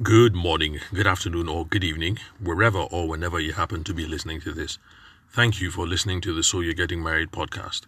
Good 0.00 0.32
morning, 0.32 0.78
good 0.94 1.08
afternoon, 1.08 1.48
or 1.48 1.66
good 1.66 1.82
evening, 1.82 2.20
wherever 2.38 2.78
or 2.78 3.08
whenever 3.08 3.40
you 3.40 3.54
happen 3.54 3.82
to 3.82 3.92
be 3.92 4.06
listening 4.06 4.40
to 4.42 4.52
this. 4.52 4.78
Thank 5.30 5.60
you 5.60 5.72
for 5.72 5.88
listening 5.88 6.20
to 6.20 6.32
the 6.32 6.44
So 6.44 6.60
You're 6.60 6.74
Getting 6.74 7.02
Married 7.02 7.32
podcast. 7.32 7.80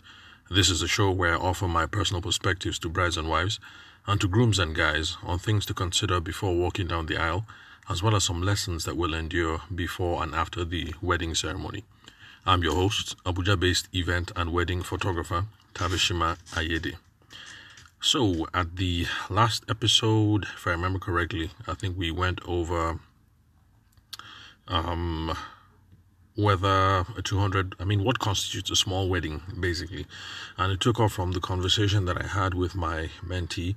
This 0.51 0.71
is 0.71 0.83
a 0.83 0.89
show 0.89 1.13
where 1.13 1.35
I 1.35 1.39
offer 1.39 1.69
my 1.69 1.87
personal 1.87 2.21
perspectives 2.21 2.81
to 2.81 2.89
brides 2.89 3.17
and 3.17 3.29
wives 3.29 3.61
and 4.09 4.21
to 4.21 4.27
grooms 4.27 4.59
and 4.59 4.75
guys 4.75 5.19
on 5.23 5.39
things 5.39 5.65
to 5.67 5.73
consider 5.73 6.19
before 6.19 6.57
walking 6.57 6.89
down 6.89 7.07
the 7.07 7.17
aisle, 7.17 7.47
as 7.89 8.03
well 8.03 8.17
as 8.17 8.25
some 8.25 8.43
lessons 8.43 8.85
that 8.87 8.97
will 8.97 9.15
endure 9.15 9.61
before 9.73 10.21
and 10.21 10.35
after 10.35 10.65
the 10.65 10.93
wedding 11.01 11.37
ceremony. 11.37 11.85
I'm 12.45 12.65
your 12.65 12.75
host, 12.75 13.23
Abuja 13.23 13.61
based 13.61 13.87
event 13.95 14.33
and 14.35 14.53
wedding 14.53 14.83
photographer, 14.83 15.45
Tavishima 15.75 16.39
Ayede. 16.57 16.97
So, 18.03 18.47
at 18.55 18.77
the 18.77 19.05
last 19.29 19.65
episode, 19.69 20.45
if 20.45 20.67
I 20.67 20.71
remember 20.71 20.99
correctly, 20.99 21.51
I 21.69 21.75
think 21.75 21.99
we 21.99 22.11
went 22.11 22.41
over 22.47 22.99
um, 24.67 25.37
whether 26.35 27.05
a 27.15 27.23
200, 27.23 27.75
I 27.79 27.85
mean, 27.85 28.03
what 28.03 28.19
constitutes 28.19 28.71
a 28.71 28.77
small 28.77 29.11
wedding, 29.11 29.43
basically. 29.61 30.07
And 30.57 30.73
it 30.73 30.81
took 30.81 30.99
off 30.99 31.13
from 31.13 31.33
the 31.33 31.41
conversation 31.41 32.07
that 32.07 32.17
I 32.17 32.27
had 32.27 32.55
with 32.55 32.75
my 32.75 33.11
mentee 33.23 33.75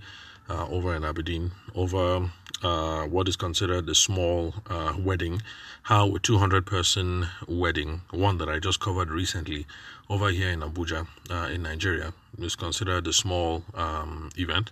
uh, 0.50 0.68
over 0.70 0.96
in 0.96 1.04
Aberdeen 1.04 1.52
over 1.76 2.30
uh, 2.64 3.04
what 3.04 3.28
is 3.28 3.36
considered 3.36 3.90
a 3.90 3.96
small 3.96 4.54
uh, 4.70 4.94
wedding, 4.98 5.42
how 5.84 6.16
a 6.16 6.20
200 6.20 6.66
person 6.66 7.28
wedding, 7.48 8.02
one 8.12 8.38
that 8.38 8.48
I 8.48 8.60
just 8.60 8.80
covered 8.80 9.10
recently 9.10 9.68
over 10.10 10.30
here 10.30 10.50
in 10.50 10.62
Abuja, 10.62 11.08
uh, 11.30 11.50
in 11.52 11.64
Nigeria, 11.64 12.14
is 12.40 12.56
considered 12.56 13.06
a 13.08 13.14
small 13.14 13.64
um, 13.74 14.30
event. 14.38 14.72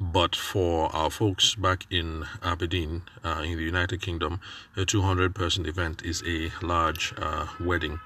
But 0.00 0.36
for 0.36 0.94
our 0.94 1.10
folks 1.10 1.54
back 1.54 1.86
in 1.90 2.24
Aberdeen, 2.42 3.02
uh, 3.24 3.42
in 3.44 3.56
the 3.56 3.64
United 3.64 4.00
Kingdom, 4.00 4.40
a 4.76 4.84
200 4.84 5.34
person 5.34 5.66
event 5.66 6.02
is 6.04 6.22
a 6.26 6.50
large 6.64 7.14
uh, 7.16 7.46
wedding. 7.60 8.00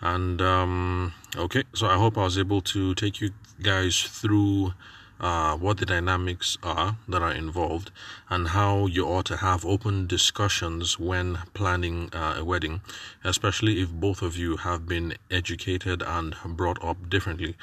And 0.00 0.42
um, 0.42 1.14
okay, 1.36 1.62
so 1.74 1.86
I 1.86 1.96
hope 1.96 2.18
I 2.18 2.24
was 2.24 2.38
able 2.38 2.60
to 2.60 2.94
take 2.94 3.20
you 3.20 3.30
guys 3.62 4.02
through 4.02 4.74
uh, 5.20 5.56
what 5.56 5.78
the 5.78 5.86
dynamics 5.86 6.58
are 6.62 6.96
that 7.08 7.22
are 7.22 7.32
involved, 7.32 7.90
and 8.28 8.48
how 8.48 8.86
you 8.86 9.06
ought 9.06 9.26
to 9.26 9.36
have 9.38 9.64
open 9.64 10.06
discussions 10.06 10.98
when 10.98 11.38
planning 11.54 12.10
uh, 12.12 12.36
a 12.38 12.44
wedding, 12.44 12.80
especially 13.22 13.80
if 13.80 13.90
both 13.90 14.22
of 14.22 14.36
you 14.36 14.56
have 14.58 14.86
been 14.86 15.14
educated 15.30 16.02
and 16.02 16.34
brought 16.44 16.82
up 16.84 17.08
differently. 17.08 17.56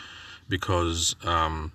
Because 0.50 1.16
um, 1.24 1.72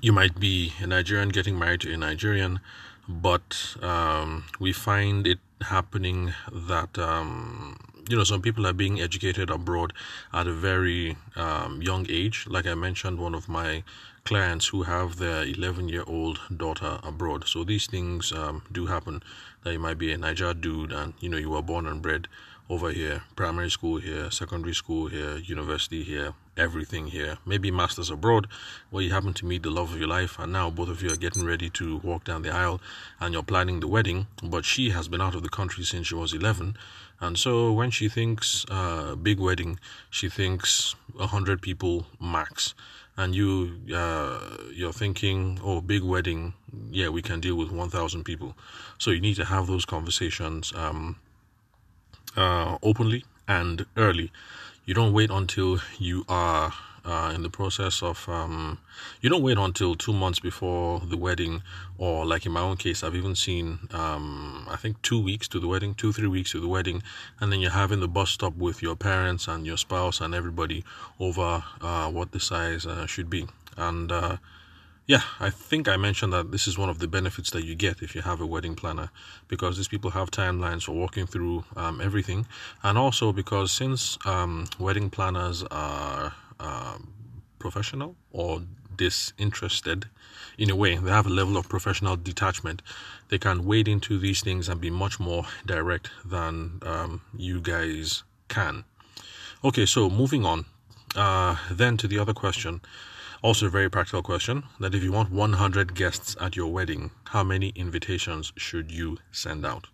you 0.00 0.12
might 0.12 0.40
be 0.40 0.72
a 0.80 0.86
Nigerian 0.86 1.28
getting 1.28 1.58
married 1.58 1.82
to 1.82 1.92
a 1.92 1.96
Nigerian, 1.96 2.60
but 3.08 3.76
um, 3.82 4.44
we 4.58 4.72
find 4.72 5.26
it 5.26 5.38
happening 5.60 6.34
that 6.52 6.98
um, 6.98 7.78
you 8.08 8.16
know 8.16 8.24
some 8.24 8.42
people 8.42 8.66
are 8.66 8.72
being 8.72 9.00
educated 9.00 9.50
abroad 9.50 9.92
at 10.32 10.46
a 10.46 10.52
very 10.52 11.16
um, 11.36 11.82
young 11.82 12.06
age. 12.08 12.46
Like 12.48 12.66
i 12.66 12.74
mentioned 12.74 13.18
one 13.18 13.34
of 13.34 13.48
my 13.48 13.82
clients 14.24 14.68
who 14.68 14.82
have 14.82 15.16
their 15.16 15.44
11 15.44 15.88
year 15.88 16.04
old 16.06 16.40
daughter 16.56 16.98
abroad. 17.02 17.46
So 17.46 17.64
these 17.64 17.86
things 17.86 18.32
um, 18.32 18.62
do 18.72 18.86
happen. 18.86 19.22
That 19.62 19.72
you 19.72 19.78
might 19.78 19.98
be 19.98 20.12
a 20.12 20.18
Naija 20.18 20.60
dude 20.60 20.92
and 20.92 21.14
you 21.20 21.28
know 21.30 21.38
you 21.38 21.50
were 21.50 21.62
born 21.62 21.86
and 21.86 22.02
bred 22.02 22.28
over 22.70 22.90
here 22.90 23.22
primary 23.36 23.70
school 23.70 23.98
here 23.98 24.30
secondary 24.30 24.74
school 24.74 25.08
here 25.08 25.36
university 25.36 26.02
here 26.02 26.32
everything 26.56 27.08
here 27.08 27.36
maybe 27.44 27.70
masters 27.70 28.10
abroad 28.10 28.46
where 28.90 29.02
you 29.02 29.10
happen 29.10 29.34
to 29.34 29.44
meet 29.44 29.62
the 29.62 29.70
love 29.70 29.92
of 29.92 29.98
your 29.98 30.08
life 30.08 30.38
and 30.38 30.52
now 30.52 30.70
both 30.70 30.88
of 30.88 31.02
you 31.02 31.10
are 31.10 31.16
getting 31.16 31.44
ready 31.44 31.68
to 31.68 31.98
walk 31.98 32.24
down 32.24 32.42
the 32.42 32.50
aisle 32.50 32.80
and 33.20 33.34
you're 33.34 33.42
planning 33.42 33.80
the 33.80 33.88
wedding 33.88 34.26
but 34.42 34.64
she 34.64 34.90
has 34.90 35.08
been 35.08 35.20
out 35.20 35.34
of 35.34 35.42
the 35.42 35.48
country 35.48 35.84
since 35.84 36.06
she 36.06 36.14
was 36.14 36.32
11 36.32 36.76
and 37.20 37.38
so 37.38 37.70
when 37.70 37.90
she 37.90 38.08
thinks 38.08 38.64
uh, 38.70 39.14
big 39.14 39.38
wedding 39.38 39.78
she 40.08 40.28
thinks 40.28 40.94
100 41.16 41.60
people 41.60 42.06
max 42.20 42.74
and 43.16 43.34
you 43.34 43.78
uh, 43.94 44.40
you're 44.72 44.92
thinking 44.92 45.60
oh 45.62 45.80
big 45.80 46.02
wedding 46.02 46.54
yeah 46.90 47.08
we 47.08 47.22
can 47.22 47.40
deal 47.40 47.56
with 47.56 47.70
1000 47.70 48.24
people. 48.24 48.56
So 48.98 49.10
you 49.10 49.20
need 49.20 49.36
to 49.36 49.44
have 49.44 49.66
those 49.66 49.84
conversations 49.84 50.72
um, 50.74 51.16
uh, 52.36 52.78
openly 52.82 53.24
and 53.46 53.86
early. 53.96 54.30
You 54.84 54.94
don't 54.94 55.12
wait 55.12 55.30
until 55.30 55.80
you 55.98 56.24
are 56.28 56.72
uh, 57.04 57.32
in 57.34 57.42
the 57.42 57.50
process 57.50 58.02
of, 58.02 58.26
um, 58.28 58.78
you 59.20 59.28
don't 59.28 59.42
wait 59.42 59.58
until 59.58 59.94
two 59.94 60.12
months 60.12 60.40
before 60.40 61.00
the 61.00 61.16
wedding, 61.16 61.62
or 61.98 62.24
like 62.24 62.46
in 62.46 62.52
my 62.52 62.60
own 62.60 62.76
case, 62.76 63.02
I've 63.02 63.14
even 63.14 63.34
seen, 63.34 63.78
um, 63.92 64.66
I 64.70 64.76
think, 64.76 65.00
two 65.02 65.22
weeks 65.22 65.46
to 65.48 65.60
the 65.60 65.68
wedding, 65.68 65.94
two, 65.94 66.12
three 66.12 66.28
weeks 66.28 66.52
to 66.52 66.60
the 66.60 66.68
wedding, 66.68 67.02
and 67.40 67.52
then 67.52 67.60
you're 67.60 67.70
having 67.70 68.00
the 68.00 68.08
bus 68.08 68.30
stop 68.30 68.56
with 68.56 68.82
your 68.82 68.96
parents 68.96 69.48
and 69.48 69.66
your 69.66 69.76
spouse 69.76 70.20
and 70.20 70.34
everybody 70.34 70.84
over 71.20 71.62
uh, 71.80 72.10
what 72.10 72.32
the 72.32 72.40
size 72.40 72.86
uh, 72.86 73.06
should 73.06 73.28
be. 73.28 73.46
And 73.76 74.10
uh, 74.10 74.36
yeah, 75.06 75.22
I 75.38 75.50
think 75.50 75.86
I 75.86 75.96
mentioned 75.98 76.32
that 76.32 76.50
this 76.50 76.66
is 76.66 76.78
one 76.78 76.88
of 76.88 76.98
the 76.98 77.06
benefits 77.06 77.50
that 77.50 77.64
you 77.64 77.74
get 77.74 78.00
if 78.00 78.14
you 78.14 78.22
have 78.22 78.40
a 78.40 78.46
wedding 78.46 78.74
planner 78.74 79.10
because 79.48 79.76
these 79.76 79.88
people 79.88 80.12
have 80.12 80.30
timelines 80.30 80.84
for 80.84 80.92
walking 80.92 81.26
through 81.26 81.64
um, 81.76 82.00
everything, 82.00 82.46
and 82.82 82.96
also 82.96 83.30
because 83.32 83.70
since 83.70 84.16
um, 84.24 84.66
wedding 84.78 85.10
planners 85.10 85.62
are 85.64 86.32
uh, 86.58 86.96
professional 87.58 88.16
or 88.32 88.62
disinterested 88.96 90.06
in 90.56 90.70
a 90.70 90.76
way, 90.76 90.96
they 90.96 91.10
have 91.10 91.26
a 91.26 91.30
level 91.30 91.58
of 91.58 91.68
professional 91.68 92.16
detachment. 92.16 92.80
They 93.28 93.38
can 93.38 93.66
wade 93.66 93.88
into 93.88 94.18
these 94.18 94.40
things 94.40 94.70
and 94.70 94.80
be 94.80 94.90
much 94.90 95.20
more 95.20 95.44
direct 95.66 96.10
than 96.24 96.80
um, 96.82 97.20
you 97.36 97.60
guys 97.60 98.22
can. 98.48 98.84
Okay, 99.62 99.84
so 99.84 100.08
moving 100.08 100.46
on. 100.46 100.64
Uh, 101.14 101.56
then 101.70 101.96
to 101.96 102.08
the 102.08 102.18
other 102.18 102.32
question 102.32 102.80
also, 103.44 103.66
a 103.66 103.68
very 103.68 103.90
practical 103.90 104.22
question 104.22 104.64
that 104.80 104.94
if 104.94 105.02
you 105.02 105.12
want 105.12 105.30
100 105.30 105.94
guests 105.94 106.34
at 106.40 106.56
your 106.56 106.72
wedding, 106.72 107.10
how 107.24 107.44
many 107.44 107.74
invitations 107.76 108.54
should 108.56 108.90
you 108.90 109.18
send 109.32 109.66
out? 109.66 109.88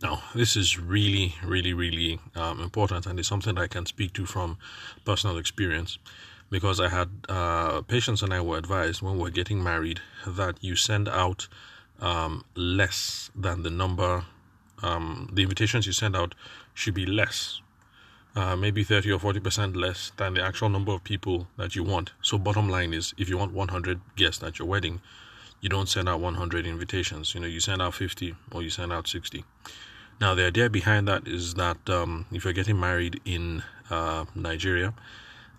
Now, 0.00 0.22
this 0.32 0.54
is 0.54 0.78
really, 0.78 1.34
really, 1.44 1.72
really 1.72 2.20
um, 2.36 2.60
important, 2.60 3.06
and 3.06 3.18
it's 3.18 3.26
something 3.26 3.58
I 3.58 3.66
can 3.66 3.86
speak 3.86 4.12
to 4.12 4.24
from 4.24 4.56
personal 5.04 5.36
experience 5.36 5.98
because 6.48 6.78
I 6.78 6.90
had 6.90 7.08
uh, 7.28 7.82
Patience 7.82 8.22
and 8.22 8.32
I 8.32 8.40
were 8.40 8.56
advised 8.56 9.02
when 9.02 9.18
we're 9.18 9.30
getting 9.30 9.60
married 9.60 9.98
that 10.28 10.62
you 10.62 10.76
send 10.76 11.08
out 11.08 11.48
um, 11.98 12.44
less 12.54 13.32
than 13.34 13.64
the 13.64 13.70
number, 13.70 14.26
um, 14.80 15.28
the 15.32 15.42
invitations 15.42 15.88
you 15.88 15.92
send 15.92 16.14
out 16.14 16.36
should 16.72 16.94
be 16.94 17.04
less 17.04 17.60
uh, 18.36 18.54
maybe 18.54 18.84
30 18.84 19.12
or 19.12 19.18
40% 19.18 19.74
less 19.74 20.12
than 20.18 20.34
the 20.34 20.42
actual 20.42 20.68
number 20.68 20.92
of 20.92 21.02
people 21.02 21.48
that 21.56 21.74
you 21.74 21.82
want. 21.82 22.12
So, 22.22 22.36
bottom 22.38 22.68
line 22.68 22.92
is 22.92 23.14
if 23.16 23.28
you 23.28 23.38
want 23.38 23.52
100 23.52 24.00
guests 24.14 24.42
at 24.42 24.58
your 24.58 24.68
wedding, 24.68 25.00
you 25.60 25.68
don't 25.70 25.88
send 25.88 26.08
out 26.08 26.20
100 26.20 26.66
invitations. 26.66 27.34
You 27.34 27.40
know, 27.40 27.46
you 27.46 27.60
send 27.60 27.80
out 27.80 27.94
50 27.94 28.34
or 28.52 28.62
you 28.62 28.70
send 28.70 28.92
out 28.92 29.08
60. 29.08 29.44
Now, 30.20 30.34
the 30.34 30.44
idea 30.44 30.68
behind 30.68 31.08
that 31.08 31.26
is 31.26 31.54
that 31.54 31.78
um, 31.88 32.26
if 32.30 32.44
you're 32.44 32.52
getting 32.52 32.78
married 32.78 33.20
in 33.24 33.62
uh, 33.90 34.26
Nigeria, 34.34 34.94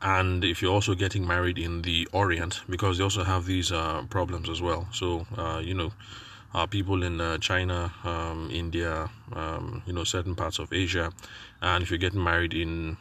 and 0.02 0.44
if 0.44 0.62
you're 0.62 0.74
also 0.74 0.94
getting 0.94 1.26
married 1.26 1.58
in 1.58 1.82
the 1.82 2.08
Orient, 2.12 2.62
because 2.70 3.00
they 3.00 3.04
also 3.04 3.24
have 3.24 3.46
these 3.46 3.72
uh, 3.72 4.04
problems 4.10 4.50
as 4.50 4.62
well. 4.62 4.88
So, 4.92 5.26
uh, 5.36 5.60
you 5.64 5.74
know, 5.74 5.92
uh, 6.54 6.66
people 6.66 7.04
in 7.04 7.20
uh, 7.20 7.38
China, 7.40 7.92
um, 8.04 8.50
India, 8.52 9.10
um, 9.34 9.82
you 9.86 9.94
know, 9.94 10.04
certain 10.04 10.36
parts 10.36 10.60
of 10.60 10.72
Asia, 10.72 11.12
and 11.62 11.84
if 11.84 11.90
you're 11.90 11.98
getting 11.98 12.24
married 12.24 12.54
in 12.54 12.98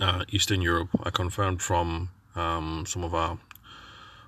uh, 0.00 0.24
Eastern 0.30 0.62
Europe, 0.62 0.88
I 1.02 1.10
confirmed 1.10 1.60
from 1.62 2.10
um, 2.34 2.84
some 2.86 3.04
of 3.04 3.14
our 3.14 3.38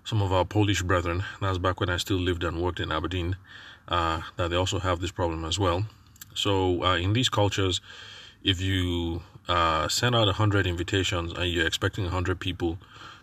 some 0.04 0.20
of 0.20 0.32
our 0.32 0.44
Polish 0.44 0.82
brethren. 0.82 1.24
That's 1.40 1.58
back 1.58 1.80
when 1.80 1.88
I 1.88 1.96
still 1.96 2.18
lived 2.18 2.44
and 2.44 2.60
worked 2.60 2.80
in 2.80 2.92
Aberdeen. 2.92 3.36
Uh, 3.88 4.22
that 4.36 4.48
they 4.48 4.56
also 4.56 4.78
have 4.78 5.00
this 5.00 5.10
problem 5.10 5.44
as 5.44 5.58
well. 5.58 5.86
So 6.34 6.82
uh, 6.82 6.96
in 6.96 7.12
these 7.12 7.28
cultures, 7.28 7.80
if 8.42 8.60
you 8.60 9.22
uh, 9.48 9.88
send 9.88 10.14
out 10.14 10.28
hundred 10.34 10.66
invitations 10.66 11.32
and 11.32 11.50
you're 11.50 11.66
expecting 11.66 12.06
hundred 12.06 12.40
people, 12.40 12.78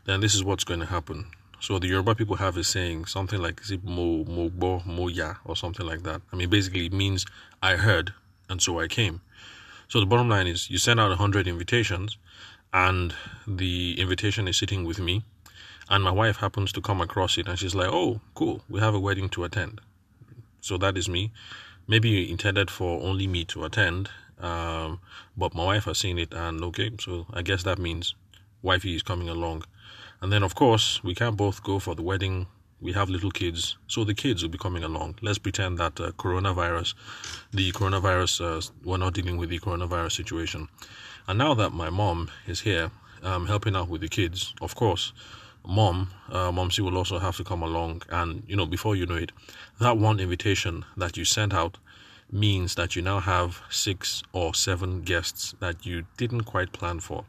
then 0.06 0.22
this 0.22 0.36
is 0.36 0.44
what's 0.44 0.64
going 0.64 0.80
to 0.80 0.86
happen 0.86 1.26
so 1.62 1.78
the 1.78 1.88
Yoruba 1.88 2.16
people 2.16 2.38
have 2.38 2.58
a 2.58 2.64
saying, 2.64 3.06
something 3.06 3.40
like 3.40 3.62
mo 3.84 4.26
mogbo 4.26 4.84
moya 4.84 5.38
or 5.46 5.56
something 5.56 5.86
like 5.86 6.02
that. 6.04 6.22
I 6.34 6.36
mean, 6.36 6.50
basically 6.50 6.88
it 6.88 6.94
means 6.94 7.24
I 7.62 7.76
heard 7.76 8.14
and 8.50 8.60
so 8.60 8.80
I 8.80 8.88
came. 8.88 9.22
So 9.92 10.00
the 10.00 10.06
bottom 10.06 10.30
line 10.30 10.48
is 10.48 10.70
you 10.70 10.78
send 10.78 11.02
out 11.02 11.12
hundred 11.18 11.50
invitations, 11.50 12.18
and 12.72 13.14
the 13.46 14.00
invitation 14.00 14.48
is 14.48 14.56
sitting 14.56 14.86
with 14.86 15.00
me, 15.00 15.26
and 15.90 16.02
my 16.02 16.12
wife 16.12 16.38
happens 16.38 16.72
to 16.72 16.82
come 16.82 17.02
across 17.02 17.38
it, 17.38 17.50
and 17.50 17.60
she's 17.60 17.76
like, 17.76 17.90
"Oh, 17.92 18.22
cool, 18.34 18.62
we 18.70 18.80
have 18.80 18.96
a 18.96 19.02
wedding 19.02 19.28
to 19.32 19.44
attend." 19.44 19.82
So 20.62 20.78
that 20.78 20.98
is 20.98 21.10
me. 21.10 21.34
Maybe 21.88 22.32
intended 22.32 22.72
for 22.72 23.02
only 23.02 23.28
me 23.28 23.44
to 23.52 23.66
attend, 23.66 24.10
um, 24.40 25.02
but 25.36 25.54
my 25.54 25.66
wife 25.66 25.84
has 25.84 25.98
seen 25.98 26.18
it, 26.20 26.32
and 26.34 26.64
okay, 26.70 26.92
so 26.98 27.26
I 27.34 27.42
guess 27.42 27.64
that 27.64 27.78
means 27.78 28.16
wifey 28.62 28.96
is 28.96 29.04
coming 29.04 29.28
along 29.28 29.66
and 30.22 30.32
then, 30.32 30.44
of 30.44 30.54
course, 30.54 31.04
we 31.04 31.16
can't 31.16 31.36
both 31.36 31.64
go 31.64 31.80
for 31.80 31.96
the 31.96 32.04
wedding 32.04 32.46
we 32.82 32.94
have 32.94 33.10
little 33.10 33.32
kids, 33.32 33.78
so 33.88 34.04
the 34.04 34.14
kids 34.14 34.42
will 34.42 34.50
be 34.50 34.58
coming 34.58 34.84
along. 34.84 35.16
Let's 35.22 35.38
pretend 35.38 35.78
that 35.78 36.00
uh, 36.00 36.12
coronavirus, 36.12 36.96
the 37.52 37.72
coronavirus, 37.72 38.42
uh, 38.42 38.72
we're 38.84 38.98
not 38.98 39.14
dealing 39.14 39.38
with 39.38 39.50
the 39.50 39.60
coronavirus 39.60 40.14
situation. 40.14 40.68
And 41.28 41.38
now 41.38 41.54
that 41.54 41.72
my 41.72 41.90
mom 41.90 42.32
is 42.48 42.62
here, 42.62 42.92
um, 43.24 43.46
helping 43.46 43.76
out 43.76 43.88
with 43.88 44.02
the 44.02 44.10
kids, 44.10 44.54
of 44.62 44.76
course, 44.76 45.14
mom, 45.66 46.10
uh, 46.32 46.52
mom, 46.52 46.70
she 46.70 46.82
will 46.82 46.98
also 46.98 47.20
have 47.20 47.38
to 47.38 47.44
come 47.44 47.62
along. 47.62 48.02
And 48.10 48.44
you 48.48 48.56
know, 48.56 48.66
before 48.66 48.96
you 48.96 49.06
know 49.06 49.16
it, 49.16 49.32
that 49.80 49.98
one 49.98 50.20
invitation 50.20 50.84
that 50.98 51.18
you 51.18 51.26
sent 51.26 51.54
out 51.54 51.78
means 52.32 52.76
that 52.76 52.96
you 52.96 53.02
now 53.02 53.20
have 53.20 53.62
six 53.70 54.24
or 54.34 54.56
seven 54.56 55.02
guests 55.02 55.54
that 55.60 55.86
you 55.86 56.06
didn't 56.18 56.46
quite 56.46 56.72
plan 56.72 57.00
for. 57.00 57.26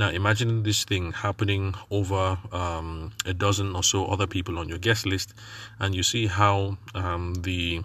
Now, 0.00 0.08
imagine 0.08 0.62
this 0.62 0.84
thing 0.84 1.12
happening 1.12 1.74
over 1.90 2.38
um, 2.52 3.12
a 3.26 3.34
dozen 3.34 3.76
or 3.76 3.82
so 3.82 4.06
other 4.06 4.26
people 4.26 4.58
on 4.58 4.66
your 4.66 4.78
guest 4.78 5.04
list, 5.04 5.34
and 5.78 5.94
you 5.94 6.02
see 6.02 6.26
how 6.26 6.78
um, 6.94 7.34
the 7.34 7.82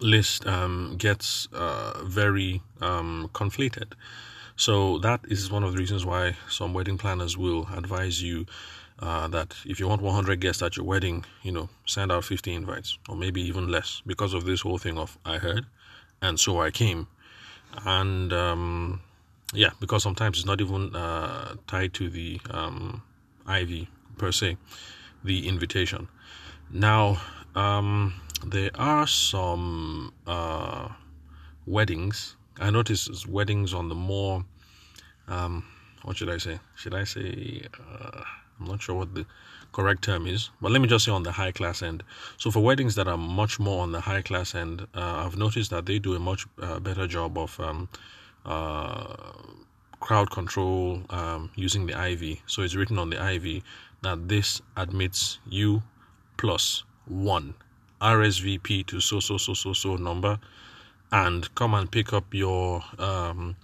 list 0.00 0.46
um, 0.46 0.94
gets 0.96 1.48
uh, 1.52 2.02
very 2.02 2.62
um, 2.80 3.28
conflated. 3.34 3.92
So, 4.56 5.00
that 5.00 5.20
is 5.28 5.50
one 5.50 5.64
of 5.64 5.72
the 5.72 5.78
reasons 5.78 6.06
why 6.06 6.34
some 6.48 6.72
wedding 6.72 6.96
planners 6.96 7.36
will 7.36 7.68
advise 7.76 8.22
you 8.22 8.46
uh, 8.98 9.28
that 9.28 9.54
if 9.66 9.78
you 9.78 9.88
want 9.88 10.00
100 10.00 10.40
guests 10.40 10.62
at 10.62 10.78
your 10.78 10.86
wedding, 10.86 11.26
you 11.42 11.52
know, 11.52 11.68
send 11.84 12.10
out 12.10 12.24
50 12.24 12.54
invites 12.54 12.96
or 13.06 13.16
maybe 13.16 13.42
even 13.42 13.68
less 13.68 14.00
because 14.06 14.32
of 14.32 14.46
this 14.46 14.62
whole 14.62 14.78
thing 14.78 14.96
of 14.96 15.18
I 15.26 15.36
heard 15.36 15.66
and 16.22 16.40
so 16.40 16.58
I 16.58 16.70
came. 16.70 17.06
And 17.84 18.32
um, 18.32 19.02
yeah, 19.52 19.70
because 19.80 20.02
sometimes 20.02 20.38
it's 20.38 20.46
not 20.46 20.60
even 20.60 20.94
uh, 20.96 21.54
tied 21.66 21.92
to 21.94 22.08
the 22.08 22.40
um, 22.50 23.02
IV 23.48 23.86
per 24.16 24.32
se, 24.32 24.56
the 25.24 25.48
invitation. 25.48 26.08
Now, 26.70 27.20
um, 27.54 28.14
there 28.46 28.70
are 28.74 29.06
some 29.06 30.12
uh, 30.26 30.88
weddings. 31.66 32.36
I 32.58 32.70
notice 32.70 33.26
weddings 33.26 33.74
on 33.74 33.88
the 33.88 33.94
more, 33.94 34.44
um, 35.28 35.64
what 36.02 36.16
should 36.16 36.30
I 36.30 36.38
say? 36.38 36.58
Should 36.74 36.94
I 36.94 37.04
say, 37.04 37.66
uh, 37.78 38.22
I'm 38.58 38.66
not 38.66 38.80
sure 38.80 38.94
what 38.94 39.14
the 39.14 39.26
correct 39.72 40.02
term 40.02 40.26
is, 40.26 40.50
but 40.60 40.70
let 40.70 40.80
me 40.80 40.88
just 40.88 41.04
say 41.04 41.12
on 41.12 41.22
the 41.22 41.32
high 41.32 41.52
class 41.52 41.82
end. 41.82 42.02
So 42.36 42.50
for 42.50 42.60
weddings 42.60 42.94
that 42.94 43.08
are 43.08 43.18
much 43.18 43.58
more 43.58 43.82
on 43.82 43.92
the 43.92 44.00
high 44.00 44.22
class 44.22 44.54
end, 44.54 44.86
uh, 44.94 45.24
I've 45.26 45.36
noticed 45.36 45.70
that 45.70 45.86
they 45.86 45.98
do 45.98 46.14
a 46.14 46.18
much 46.18 46.46
uh, 46.60 46.78
better 46.80 47.06
job 47.06 47.38
of 47.38 47.58
um, 47.60 47.88
uh, 48.44 49.14
crowd 50.00 50.30
control 50.30 51.02
um, 51.10 51.50
using 51.54 51.86
the 51.86 52.10
IV. 52.10 52.38
So 52.46 52.62
it's 52.62 52.74
written 52.74 52.98
on 52.98 53.10
the 53.10 53.34
IV 53.34 53.62
that 54.02 54.28
this 54.28 54.60
admits 54.76 55.38
you 55.48 55.82
plus 56.36 56.84
one 57.06 57.54
RSVP 58.00 58.86
to 58.86 59.00
so 59.00 59.20
so 59.20 59.38
so 59.38 59.54
so 59.54 59.72
so 59.72 59.94
number 59.96 60.40
and 61.12 61.54
come 61.54 61.74
and 61.74 61.90
pick 61.90 62.12
up 62.12 62.32
your 62.32 62.82
um, 62.98 63.54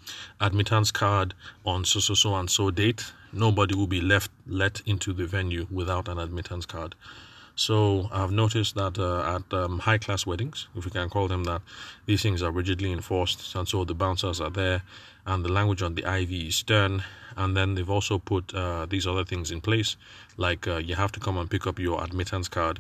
admittance 0.41 0.91
card 0.93 1.35
on 1.65 1.85
so 1.85 1.99
so 1.99 2.15
so 2.15 2.37
and 2.37 2.49
so 2.49 2.71
date. 2.71 3.13
Nobody 3.33 3.75
will 3.75 3.87
be 3.87 4.01
left 4.01 4.31
let 4.47 4.81
into 4.87 5.13
the 5.13 5.27
venue 5.27 5.67
without 5.71 6.09
an 6.09 6.19
admittance 6.19 6.67
card. 6.67 6.95
So 7.59 8.09
I've 8.13 8.31
noticed 8.31 8.77
that 8.77 9.01
uh, 9.01 9.35
at 9.35 9.53
um, 9.53 9.81
high 9.81 9.99
class 9.99 10.25
weddings, 10.25 10.69
if 10.77 10.85
we 10.85 10.93
can 10.93 11.11
call 11.11 11.27
them 11.27 11.43
that, 11.43 11.61
these 12.07 12.23
things 12.23 12.41
are 12.41 12.53
rigidly 12.53 12.93
enforced, 12.93 13.53
and 13.57 13.67
so 13.67 13.85
the 13.85 13.97
bouncers 13.97 14.41
are 14.41 14.49
there, 14.49 14.83
and 15.27 15.45
the 15.45 15.51
language 15.51 15.83
on 15.83 15.97
the 15.97 16.05
IV 16.05 16.31
is 16.31 16.55
stern. 16.55 17.03
And 17.37 17.57
then 17.57 17.75
they've 17.75 17.91
also 17.91 18.19
put 18.19 18.55
uh, 18.55 18.87
these 18.87 19.09
other 19.09 19.25
things 19.25 19.51
in 19.51 19.61
place, 19.61 19.97
like 20.37 20.69
uh, 20.69 20.77
you 20.77 20.95
have 20.95 21.11
to 21.11 21.19
come 21.19 21.37
and 21.37 21.51
pick 21.51 21.67
up 21.67 21.81
your 21.81 22.05
admittance 22.05 22.47
card. 22.47 22.79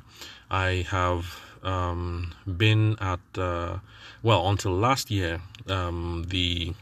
I 0.48 0.86
have 0.88 1.40
um, 1.64 2.32
been 2.56 2.96
at 3.00 3.18
uh, 3.36 3.78
well 4.22 4.48
until 4.48 4.76
last 4.76 5.10
year. 5.10 5.40
Um, 5.66 6.26
the 6.28 6.72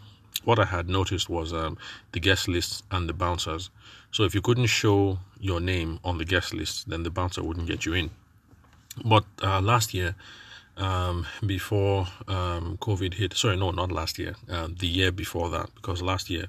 what 0.44 0.58
I 0.58 0.66
had 0.66 0.90
noticed 0.90 1.30
was 1.30 1.54
um, 1.54 1.78
the 2.12 2.20
guest 2.20 2.46
lists 2.46 2.82
and 2.90 3.08
the 3.08 3.14
bouncers. 3.14 3.70
So 4.16 4.24
if 4.24 4.34
you 4.34 4.40
couldn't 4.40 4.68
show 4.68 5.18
your 5.38 5.60
name 5.60 6.00
on 6.02 6.16
the 6.16 6.24
guest 6.24 6.54
list, 6.54 6.88
then 6.88 7.02
the 7.02 7.10
bouncer 7.10 7.42
wouldn't 7.42 7.66
get 7.66 7.84
you 7.84 7.92
in. 7.92 8.08
But 9.04 9.24
uh, 9.42 9.60
last 9.60 9.92
year, 9.92 10.14
um, 10.78 11.26
before 11.44 12.08
um, 12.26 12.78
COVID 12.78 13.12
hit, 13.12 13.34
sorry, 13.34 13.58
no, 13.58 13.72
not 13.72 13.92
last 13.92 14.18
year, 14.18 14.34
uh, 14.50 14.68
the 14.74 14.86
year 14.86 15.12
before 15.12 15.50
that, 15.50 15.68
because 15.74 16.00
last 16.00 16.30
year 16.30 16.46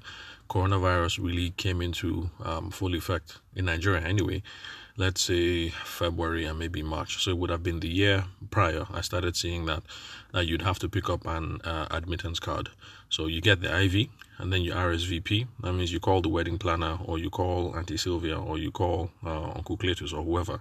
coronavirus 0.48 1.22
really 1.24 1.50
came 1.50 1.82
into 1.82 2.30
um, 2.42 2.70
full 2.70 2.94
effect 2.94 3.38
in 3.54 3.66
Nigeria 3.66 4.02
anyway. 4.02 4.42
Let's 4.96 5.20
say 5.20 5.68
February 5.68 6.44
and 6.44 6.58
maybe 6.58 6.82
March. 6.82 7.22
So 7.22 7.30
it 7.30 7.38
would 7.38 7.50
have 7.50 7.62
been 7.62 7.80
the 7.80 7.88
year 7.88 8.24
prior. 8.50 8.86
I 8.92 9.00
started 9.02 9.36
seeing 9.36 9.66
that 9.66 9.82
that 10.32 10.46
you'd 10.46 10.62
have 10.62 10.78
to 10.80 10.88
pick 10.88 11.08
up 11.08 11.24
an 11.26 11.60
uh, 11.62 11.86
admittance 11.90 12.40
card. 12.40 12.70
So 13.08 13.26
you 13.26 13.40
get 13.40 13.60
the 13.60 13.70
IV 13.84 14.08
and 14.38 14.52
then 14.52 14.62
you 14.62 14.72
RSVP. 14.72 15.46
That 15.60 15.72
means 15.72 15.92
you 15.92 16.00
call 16.00 16.20
the 16.20 16.28
wedding 16.28 16.58
planner 16.58 16.98
or 17.04 17.18
you 17.18 17.30
call 17.30 17.76
Auntie 17.76 17.96
Sylvia 17.96 18.38
or 18.38 18.58
you 18.58 18.70
call 18.70 19.10
uh, 19.24 19.52
Uncle 19.54 19.76
Cletus 19.76 20.12
or 20.12 20.22
whoever 20.22 20.60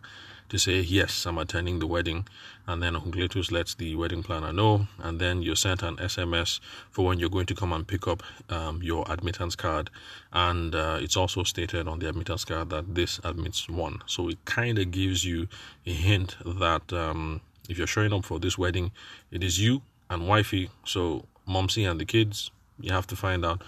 to 0.50 0.58
say, 0.58 0.80
yes, 0.80 1.26
I'm 1.26 1.38
attending 1.38 1.80
the 1.80 1.88
wedding. 1.88 2.28
And 2.66 2.84
then 2.84 2.96
Uncle 2.96 3.12
Cletus 3.12 3.52
lets 3.52 3.76
the 3.76 3.96
wedding 3.96 4.24
planner 4.24 4.52
know. 4.52 4.88
And 5.00 5.20
then 5.20 5.42
you're 5.42 5.56
sent 5.56 5.84
an 5.84 5.98
SMS 5.98 6.60
for 6.90 7.06
when 7.06 7.20
you're 7.20 7.30
going 7.30 7.46
to 7.48 7.56
come 7.56 7.74
and 7.74 7.88
pick 7.88 8.08
up 8.08 8.24
um, 8.50 8.82
your 8.84 9.06
admittance 9.10 9.56
card. 9.56 9.90
And 10.32 10.76
uh, 10.76 11.00
it's 11.02 11.18
also 11.18 11.44
stated 11.44 11.88
on 11.88 12.00
the 12.00 12.10
admittance 12.10 12.46
card 12.46 12.70
that 12.70 12.96
this 12.96 13.20
admits 13.24 13.70
one. 13.70 14.02
So 14.06 14.30
it 14.30 14.44
kind 14.46 14.80
of 14.80 14.92
gives 14.92 15.26
you 15.26 15.48
a 15.86 15.94
hint 15.94 16.36
that 16.46 16.92
um, 16.94 17.42
if 17.70 17.78
you're 17.78 17.88
showing 17.88 18.14
up 18.14 18.26
for 18.26 18.40
this 18.40 18.58
wedding, 18.58 18.92
it 19.32 19.44
is 19.44 19.60
you 19.60 19.82
and 20.10 20.28
wifey. 20.28 20.70
So 20.86 21.26
momsy 21.48 21.90
and 21.90 22.00
the 22.00 22.06
kids, 22.06 22.52
you 22.80 22.92
have 22.92 23.08
to 23.08 23.16
find 23.16 23.46
out 23.46 23.62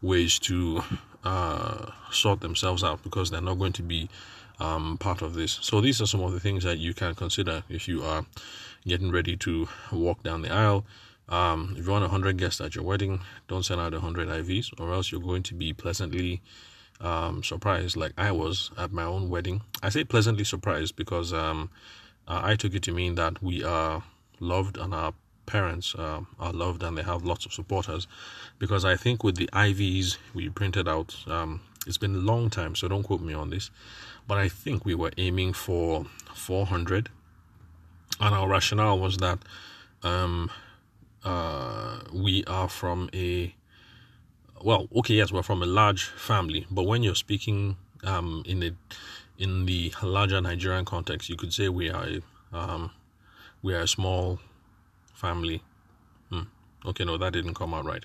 ways 0.00 0.38
to 0.38 0.82
uh, 1.24 1.90
sort 2.10 2.40
themselves 2.40 2.84
out 2.84 3.02
because 3.02 3.30
they're 3.30 3.40
not 3.40 3.58
going 3.58 3.72
to 3.72 3.82
be 3.82 4.08
um, 4.60 4.98
part 4.98 5.22
of 5.22 5.34
this. 5.34 5.58
So 5.62 5.80
these 5.80 6.00
are 6.00 6.06
some 6.06 6.22
of 6.22 6.32
the 6.32 6.40
things 6.40 6.64
that 6.64 6.78
you 6.78 6.94
can 6.94 7.14
consider 7.14 7.62
if 7.68 7.88
you 7.88 8.02
are 8.02 8.24
getting 8.86 9.10
ready 9.10 9.36
to 9.38 9.68
walk 9.92 10.22
down 10.22 10.42
the 10.42 10.50
aisle. 10.50 10.84
Um, 11.28 11.74
if 11.78 11.86
you 11.86 11.90
want 11.90 12.02
100 12.02 12.36
guests 12.36 12.60
at 12.60 12.74
your 12.74 12.84
wedding, 12.84 13.20
don't 13.48 13.64
send 13.64 13.80
out 13.80 13.92
100 13.92 14.28
IVs, 14.28 14.78
or 14.78 14.92
else 14.92 15.10
you're 15.10 15.20
going 15.20 15.42
to 15.44 15.54
be 15.54 15.72
pleasantly 15.72 16.42
um, 17.00 17.42
surprised, 17.42 17.96
like 17.96 18.12
I 18.16 18.30
was 18.30 18.70
at 18.76 18.92
my 18.92 19.04
own 19.04 19.28
wedding. 19.28 19.62
I 19.82 19.88
say 19.88 20.04
pleasantly 20.04 20.44
surprised 20.44 20.96
because 20.96 21.32
um, 21.32 21.70
uh, 22.28 22.40
I 22.44 22.56
took 22.56 22.74
it 22.74 22.82
to 22.84 22.92
mean 22.92 23.14
that 23.16 23.42
we 23.42 23.64
are 23.64 24.02
loved 24.40 24.76
and 24.76 24.94
our 24.94 25.14
parents 25.46 25.94
uh, 25.94 26.20
are 26.38 26.52
loved 26.52 26.82
and 26.82 26.96
they 26.96 27.02
have 27.02 27.24
lots 27.24 27.46
of 27.46 27.52
supporters. 27.52 28.06
Because 28.58 28.84
I 28.84 28.96
think 28.96 29.24
with 29.24 29.36
the 29.36 29.48
IVs 29.52 30.18
we 30.34 30.48
printed 30.48 30.88
out, 30.88 31.16
um, 31.26 31.60
it's 31.86 31.98
been 31.98 32.14
a 32.14 32.18
long 32.18 32.50
time, 32.50 32.74
so 32.74 32.88
don't 32.88 33.02
quote 33.02 33.20
me 33.20 33.34
on 33.34 33.50
this, 33.50 33.70
but 34.26 34.38
I 34.38 34.48
think 34.48 34.84
we 34.84 34.94
were 34.94 35.12
aiming 35.16 35.52
for 35.52 36.06
400, 36.34 37.08
and 38.20 38.34
our 38.34 38.48
rationale 38.48 38.98
was 38.98 39.18
that 39.18 39.38
um, 40.02 40.50
uh, 41.24 42.00
we 42.12 42.44
are 42.44 42.68
from 42.68 43.10
a 43.14 43.54
well, 44.62 44.88
okay, 44.96 45.14
yes, 45.14 45.30
we're 45.30 45.42
from 45.42 45.62
a 45.62 45.66
large 45.66 46.04
family, 46.04 46.66
but 46.70 46.84
when 46.84 47.02
you're 47.02 47.14
speaking 47.14 47.76
um, 48.02 48.42
in 48.46 48.62
a 48.62 48.72
in 49.36 49.66
the 49.66 49.92
larger 50.02 50.40
Nigerian 50.40 50.84
context, 50.84 51.28
you 51.28 51.36
could 51.36 51.52
say 51.52 51.68
we 51.68 51.90
are 51.90 52.06
a, 52.06 52.22
um, 52.56 52.90
we 53.62 53.74
are 53.74 53.80
a 53.80 53.88
small 53.88 54.38
family. 55.12 55.62
Hmm. 56.30 56.42
Okay, 56.86 57.04
no, 57.04 57.18
that 57.18 57.32
didn't 57.32 57.54
come 57.54 57.74
out 57.74 57.84
right. 57.84 58.04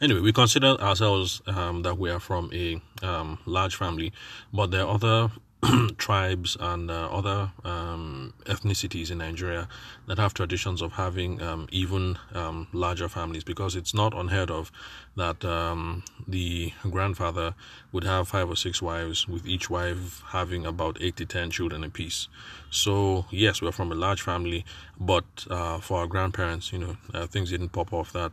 Anyway, 0.00 0.20
we 0.20 0.32
consider 0.32 0.80
ourselves 0.80 1.40
um, 1.46 1.82
that 1.82 1.98
we 1.98 2.10
are 2.10 2.20
from 2.20 2.50
a 2.52 2.80
um, 3.02 3.38
large 3.46 3.74
family, 3.74 4.12
but 4.52 4.70
there 4.70 4.82
are 4.82 4.94
other 4.94 5.30
tribes 5.98 6.56
and 6.60 6.90
uh, 6.90 7.08
other 7.10 7.50
um, 7.64 8.34
ethnicities 8.44 9.10
in 9.10 9.18
Nigeria 9.18 9.68
that 10.06 10.18
have 10.18 10.34
traditions 10.34 10.82
of 10.82 10.92
having 10.92 11.40
um, 11.42 11.66
even 11.72 12.18
um, 12.34 12.68
larger 12.72 13.08
families 13.08 13.42
because 13.42 13.74
it's 13.74 13.94
not 13.94 14.14
unheard 14.14 14.50
of 14.50 14.70
that 15.16 15.44
um, 15.44 16.04
the 16.28 16.72
grandfather 16.90 17.54
would 17.90 18.04
have 18.04 18.28
five 18.28 18.48
or 18.48 18.56
six 18.56 18.82
wives, 18.82 19.26
with 19.26 19.46
each 19.46 19.70
wife 19.70 20.22
having 20.28 20.66
about 20.66 20.98
eight 21.00 21.16
to 21.16 21.24
ten 21.24 21.50
children 21.50 21.82
apiece. 21.82 22.28
So, 22.70 23.24
yes, 23.30 23.62
we're 23.62 23.72
from 23.72 23.90
a 23.90 23.94
large 23.94 24.20
family, 24.20 24.64
but 25.00 25.24
uh, 25.50 25.78
for 25.78 26.00
our 26.00 26.06
grandparents, 26.06 26.72
you 26.72 26.78
know, 26.78 26.96
uh, 27.14 27.26
things 27.26 27.50
didn't 27.50 27.70
pop 27.70 27.92
off 27.92 28.12
that 28.12 28.32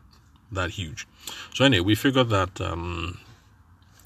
that 0.52 0.72
huge. 0.72 1.08
So, 1.54 1.66
anyway, 1.66 1.84
we 1.86 1.96
figured 1.96 2.30
that 2.30 2.62
um, 2.62 3.20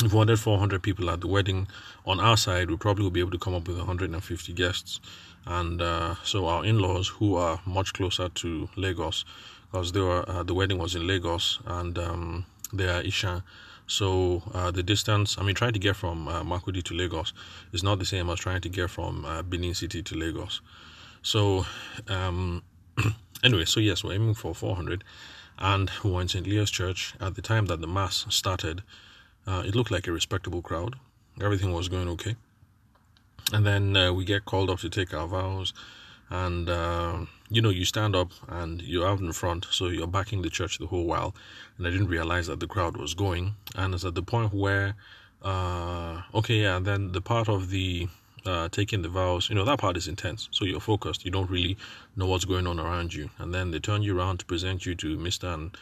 if 0.03 0.11
we 0.11 0.17
wanted 0.17 0.39
400 0.39 0.83
people 0.83 1.09
at 1.09 1.21
the 1.21 1.27
wedding 1.27 1.67
on 2.05 2.19
our 2.19 2.37
side, 2.37 2.69
we 2.69 2.77
probably 2.77 3.03
would 3.03 3.13
be 3.13 3.19
able 3.19 3.31
to 3.31 3.39
come 3.39 3.55
up 3.55 3.67
with 3.67 3.77
150 3.77 4.53
guests. 4.53 4.99
And 5.45 5.81
uh, 5.81 6.15
so 6.23 6.47
our 6.47 6.65
in-laws, 6.65 7.07
who 7.07 7.35
are 7.35 7.59
much 7.65 7.93
closer 7.93 8.29
to 8.29 8.69
Lagos, 8.75 9.25
because 9.71 9.91
they 9.93 10.01
were 10.01 10.29
uh, 10.29 10.43
the 10.43 10.53
wedding 10.53 10.77
was 10.77 10.95
in 10.95 11.07
Lagos, 11.07 11.59
and 11.65 11.97
um, 11.97 12.45
they 12.71 12.87
are 12.87 13.01
Isha, 13.01 13.43
So 13.87 14.43
uh, 14.53 14.71
the 14.71 14.83
distance, 14.83 15.37
I 15.37 15.43
mean, 15.43 15.55
trying 15.55 15.73
to 15.73 15.79
get 15.79 15.95
from 15.95 16.27
uh, 16.27 16.43
Makurdi 16.43 16.83
to 16.83 16.93
Lagos 16.93 17.33
is 17.71 17.83
not 17.83 17.99
the 17.99 18.05
same 18.05 18.29
as 18.29 18.39
trying 18.39 18.61
to 18.61 18.69
get 18.69 18.89
from 18.89 19.25
uh, 19.25 19.41
Benin 19.41 19.73
City 19.73 20.03
to 20.03 20.15
Lagos. 20.15 20.61
So, 21.21 21.65
um, 22.09 22.63
anyway, 23.43 23.65
so 23.65 23.79
yes, 23.79 24.03
we're 24.03 24.13
aiming 24.13 24.35
for 24.35 24.53
400, 24.53 25.03
and 25.57 25.89
we 26.03 26.11
were 26.11 26.21
in 26.21 26.27
St. 26.27 26.45
Leo's 26.45 26.69
Church 26.69 27.15
at 27.19 27.35
the 27.35 27.41
time 27.41 27.65
that 27.67 27.81
the 27.81 27.87
mass 27.87 28.25
started. 28.29 28.83
Uh, 29.47 29.63
it 29.65 29.75
looked 29.75 29.91
like 29.91 30.07
a 30.07 30.11
respectable 30.11 30.61
crowd. 30.61 30.95
Everything 31.41 31.71
was 31.71 31.87
going 31.87 32.09
okay, 32.09 32.35
and 33.53 33.65
then 33.65 33.95
uh, 33.95 34.11
we 34.11 34.25
get 34.25 34.45
called 34.45 34.69
up 34.69 34.79
to 34.79 34.89
take 34.89 35.13
our 35.13 35.27
vows, 35.27 35.73
and 36.29 36.67
uh, 36.69 37.25
you 37.49 37.61
know 37.61 37.69
you 37.69 37.85
stand 37.85 38.15
up 38.15 38.31
and 38.47 38.81
you're 38.81 39.07
out 39.07 39.19
in 39.19 39.31
front, 39.31 39.67
so 39.71 39.87
you're 39.87 40.07
backing 40.07 40.41
the 40.41 40.49
church 40.49 40.79
the 40.79 40.87
whole 40.87 41.05
while. 41.05 41.33
And 41.77 41.87
I 41.87 41.91
didn't 41.91 42.07
realize 42.07 42.47
that 42.47 42.59
the 42.59 42.67
crowd 42.67 42.97
was 42.97 43.13
going, 43.13 43.55
and 43.75 43.93
it's 43.93 44.03
at 44.03 44.15
the 44.15 44.23
point 44.23 44.53
where, 44.53 44.95
uh, 45.43 46.23
okay, 46.33 46.61
yeah, 46.63 46.79
then 46.79 47.11
the 47.11 47.21
part 47.21 47.47
of 47.47 47.69
the 47.69 48.09
uh, 48.47 48.69
taking 48.69 49.01
the 49.01 49.09
vows, 49.09 49.49
you 49.49 49.55
know, 49.55 49.65
that 49.65 49.79
part 49.79 49.97
is 49.97 50.07
intense. 50.07 50.47
So 50.51 50.65
you're 50.65 50.79
focused. 50.79 51.25
You 51.25 51.31
don't 51.31 51.49
really 51.49 51.77
know 52.15 52.27
what's 52.27 52.45
going 52.45 52.65
on 52.65 52.79
around 52.79 53.13
you. 53.13 53.29
And 53.37 53.53
then 53.53 53.71
they 53.71 53.79
turn 53.79 54.01
you 54.01 54.17
around 54.17 54.39
to 54.39 54.45
present 54.45 54.85
you 54.85 54.95
to 54.95 55.17
Mr. 55.17 55.53
and 55.53 55.77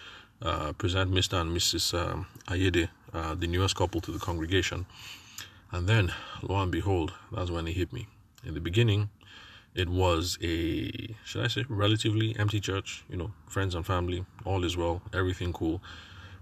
uh, 0.46 0.74
present 0.74 1.12
Mr. 1.12 1.42
and 1.42 1.56
Mrs. 1.56 1.94
Um, 1.94 2.28
Ayede, 2.48 2.90
uh, 3.14 3.36
the 3.36 3.48
newest 3.48 3.76
couple, 3.76 4.00
to 4.02 4.12
the 4.12 4.20
congregation. 4.20 4.86
And 5.72 5.88
then, 5.88 6.14
lo 6.42 6.62
and 6.62 6.72
behold, 6.72 7.14
that's 7.32 7.52
when 7.52 7.68
it 7.68 7.74
hit 7.74 7.92
me. 7.92 8.08
In 8.46 8.54
the 8.54 8.62
beginning, 8.62 9.10
it 9.74 9.90
was 9.90 10.38
a, 10.42 11.16
should 11.26 11.44
I 11.44 11.48
say, 11.48 11.66
relatively 11.68 12.36
empty 12.38 12.60
church. 12.60 13.04
You 13.10 13.18
know, 13.18 13.32
friends 13.48 13.76
and 13.76 13.86
family, 13.86 14.26
all 14.46 14.64
is 14.64 14.78
well, 14.78 15.02
everything 15.14 15.52
cool. 15.52 15.82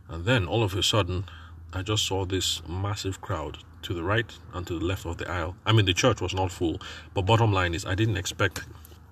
And 0.09 0.25
then 0.25 0.45
all 0.45 0.63
of 0.63 0.75
a 0.75 0.83
sudden, 0.83 1.25
I 1.71 1.81
just 1.81 2.05
saw 2.05 2.25
this 2.25 2.61
massive 2.67 3.21
crowd 3.21 3.57
to 3.83 3.93
the 3.93 4.03
right 4.03 4.31
and 4.53 4.67
to 4.67 4.77
the 4.77 4.85
left 4.85 5.05
of 5.05 5.17
the 5.17 5.29
aisle. 5.29 5.55
I 5.65 5.71
mean, 5.71 5.85
the 5.85 5.93
church 5.93 6.21
was 6.21 6.33
not 6.33 6.51
full, 6.51 6.79
but 7.13 7.23
bottom 7.23 7.51
line 7.53 7.73
is, 7.73 7.85
I 7.85 7.95
didn't 7.95 8.17
expect 8.17 8.61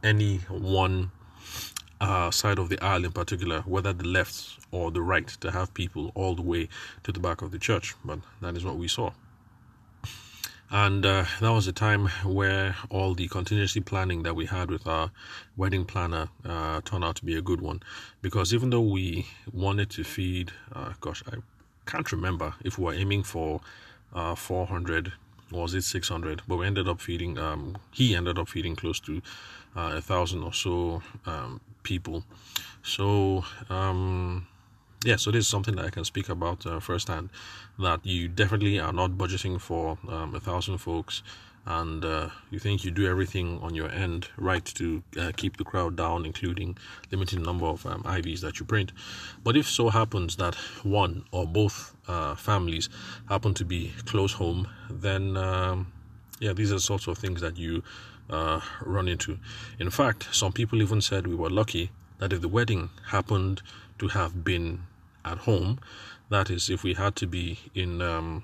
any 0.03 0.37
one 0.49 1.11
uh, 2.01 2.31
side 2.31 2.59
of 2.59 2.67
the 2.67 2.83
aisle 2.83 3.05
in 3.05 3.11
particular, 3.11 3.61
whether 3.61 3.93
the 3.93 4.07
left 4.07 4.59
or 4.71 4.91
the 4.91 5.01
right, 5.01 5.27
to 5.27 5.51
have 5.51 5.73
people 5.73 6.11
all 6.15 6.35
the 6.35 6.41
way 6.41 6.67
to 7.03 7.11
the 7.11 7.19
back 7.19 7.41
of 7.41 7.51
the 7.51 7.59
church. 7.59 7.95
But 8.03 8.19
that 8.41 8.57
is 8.57 8.65
what 8.65 8.75
we 8.75 8.87
saw. 8.87 9.11
And 10.73 11.05
uh, 11.05 11.25
that 11.41 11.51
was 11.51 11.67
a 11.67 11.73
time 11.73 12.07
where 12.23 12.75
all 12.89 13.13
the 13.13 13.27
contingency 13.27 13.81
planning 13.81 14.23
that 14.23 14.35
we 14.35 14.45
had 14.45 14.71
with 14.71 14.87
our 14.87 15.11
wedding 15.57 15.83
planner 15.85 16.29
uh, 16.45 16.79
turned 16.81 17.03
out 17.03 17.17
to 17.17 17.25
be 17.25 17.35
a 17.35 17.41
good 17.41 17.61
one. 17.61 17.83
Because 18.21 18.53
even 18.53 18.69
though 18.69 18.81
we 18.81 19.27
wanted 19.51 19.89
to 19.91 20.03
feed, 20.05 20.51
uh, 20.73 20.93
gosh, 21.01 21.23
I 21.27 21.35
can't 21.85 22.09
remember 22.11 22.55
if 22.63 22.77
we 22.77 22.85
were 22.85 22.93
aiming 22.93 23.23
for 23.23 23.61
uh, 24.13 24.35
400 24.35 25.13
was 25.51 25.73
it 25.73 25.83
600 25.83 26.43
but 26.47 26.57
we 26.57 26.65
ended 26.65 26.87
up 26.87 27.01
feeding 27.01 27.37
um, 27.37 27.77
he 27.91 28.15
ended 28.15 28.39
up 28.39 28.47
feeding 28.47 28.75
close 28.75 29.01
to 29.01 29.21
uh, 29.75 29.95
a 29.95 30.01
thousand 30.01 30.43
or 30.43 30.53
so 30.53 31.01
um, 31.25 31.59
people 31.83 32.23
so 32.83 33.43
um, 33.69 34.47
yeah 35.03 35.15
so 35.15 35.31
this 35.31 35.45
is 35.45 35.47
something 35.47 35.75
that 35.75 35.85
i 35.85 35.89
can 35.89 36.05
speak 36.05 36.29
about 36.29 36.65
uh, 36.65 36.79
firsthand 36.79 37.29
that 37.79 38.05
you 38.05 38.27
definitely 38.27 38.79
are 38.79 38.93
not 38.93 39.11
budgeting 39.11 39.59
for 39.59 39.97
um, 40.09 40.35
a 40.35 40.39
thousand 40.39 40.77
folks 40.77 41.23
and 41.65 42.03
uh, 42.03 42.29
you 42.49 42.59
think 42.59 42.83
you 42.83 42.91
do 42.91 43.07
everything 43.07 43.59
on 43.61 43.75
your 43.75 43.89
end 43.91 44.27
right 44.37 44.65
to 44.65 45.03
uh, 45.19 45.31
keep 45.35 45.57
the 45.57 45.63
crowd 45.63 45.95
down, 45.95 46.25
including 46.25 46.75
limiting 47.11 47.39
the 47.39 47.45
number 47.45 47.65
of 47.65 47.85
um, 47.85 48.01
IVs 48.03 48.41
that 48.41 48.59
you 48.59 48.65
print. 48.65 48.91
But 49.43 49.55
if 49.55 49.67
so 49.67 49.89
happens 49.89 50.37
that 50.37 50.55
one 50.83 51.23
or 51.31 51.45
both 51.45 51.95
uh, 52.07 52.35
families 52.35 52.89
happen 53.29 53.53
to 53.55 53.65
be 53.65 53.93
close 54.05 54.33
home, 54.33 54.67
then 54.89 55.37
um, 55.37 55.91
yeah, 56.39 56.53
these 56.53 56.71
are 56.71 56.75
the 56.75 56.81
sorts 56.81 57.07
of 57.07 57.17
things 57.17 57.41
that 57.41 57.57
you 57.57 57.83
uh, 58.29 58.61
run 58.81 59.07
into. 59.07 59.37
In 59.79 59.89
fact, 59.89 60.27
some 60.31 60.51
people 60.51 60.81
even 60.81 61.01
said 61.01 61.27
we 61.27 61.35
were 61.35 61.49
lucky 61.49 61.91
that 62.19 62.33
if 62.33 62.41
the 62.41 62.47
wedding 62.47 62.89
happened 63.07 63.61
to 63.99 64.09
have 64.09 64.43
been 64.43 64.83
at 65.25 65.39
home, 65.39 65.79
that 66.29 66.49
is, 66.49 66.69
if 66.69 66.83
we 66.83 66.93
had 66.93 67.15
to 67.17 67.27
be 67.27 67.59
in 67.75 68.01
um, 68.01 68.43